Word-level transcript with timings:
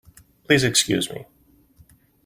Please 0.47 0.63
excuse 0.63 1.11
me. 1.11 1.25